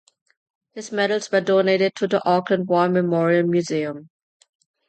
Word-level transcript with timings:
His 0.73 0.91
medals 0.91 1.31
were 1.31 1.41
donated 1.41 1.93
to 1.97 2.07
the 2.07 2.27
Auckland 2.27 2.67
War 2.67 2.89
Memorial 2.89 3.45
Museum. 3.45 4.09